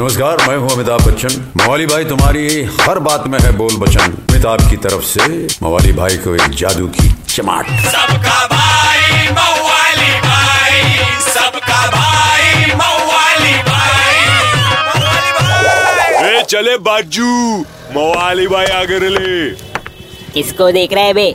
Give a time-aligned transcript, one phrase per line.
[0.00, 4.60] नमस्कार मैं हूँ अमिताभ बच्चन। मवाली भाई तुम्हारी हर बात में है बोल बचन। अमिताभ
[4.70, 5.24] की तरफ़ से
[5.62, 10.78] मवाली भाई को एक जादू की चमाट। सबका भाई मवाली भाई
[11.26, 14.16] सबका भाई मवाली भाई।
[16.30, 17.58] ए चले बाजू
[17.96, 19.50] मवाली भाई आगे ले
[20.34, 21.34] किसको देख रहे हैं बे?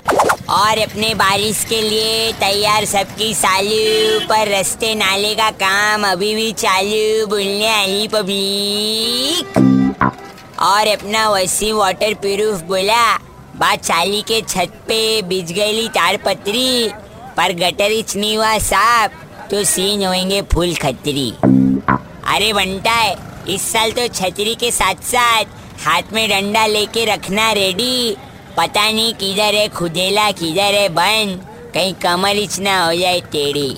[0.50, 6.52] और अपने बारिश के लिए तैयार सबकी सालू पर रस्ते नाले का काम अभी भी
[6.54, 9.58] चालू बोलने आई पब्लिक।
[10.62, 13.18] और अपना वसी वाटर प्रूफ बोला,
[13.56, 16.90] बात चाली के छत पे बिज गई तार पत्री,
[17.38, 21.30] पर गटर इचनी हुआ साफ़ तो सीन होएँगे फूल खतरी।
[22.28, 23.16] अरे बनता है,
[23.50, 25.46] इस साल तो छतरी के साथ साथ
[25.86, 28.16] हाथ में डंडा लेके रखना रेडी
[28.58, 31.40] पता नहीं किधर है, खुदेला किधर है बन
[31.74, 33.76] कहीं कमर इचना हो जाए टेढ़ी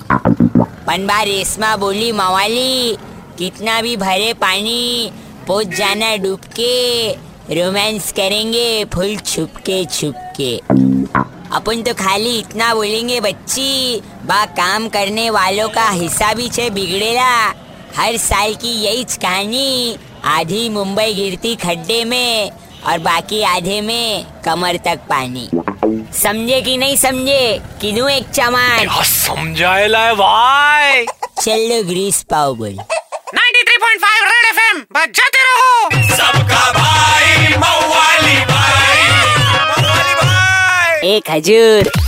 [0.86, 2.96] पनबा रेशमा बोली, मवाली,
[3.38, 5.10] कितना भी भरे पानी,
[5.48, 7.12] पहुँच जाना डूब के
[7.54, 10.56] रोमांस करेंगे फुल छुपके छुपके।
[11.56, 17.30] अपन तो खाली इतना बोलेंगे, बच्ची, बा काम करने वालों का हिस्सा भी छे बिगड़ेला।
[17.96, 22.50] हर साल की यही कहानी, आधी मुंबई गिरती खड्डे में
[22.86, 25.48] और बाकी आधे में कमर तक पानी।
[26.18, 27.60] समझे कि नहीं समझे?
[27.80, 31.06] किनू एक चमान समझाएला है भाई?
[31.40, 32.78] चलो ग्रीस पाओ बोल।
[33.34, 39.08] 93.5 रेड एफएम बजाते रहो। सबका भाई मवाली भाई।
[39.64, 42.07] मवाली भाई। एक हजूर।